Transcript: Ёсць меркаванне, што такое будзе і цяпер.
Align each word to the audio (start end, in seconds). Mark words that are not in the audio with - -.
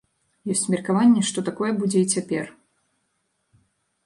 Ёсць 0.53 0.63
меркаванне, 0.73 1.21
што 1.31 1.39
такое 1.49 1.71
будзе 1.83 1.99
і 2.01 2.09
цяпер. 2.17 2.51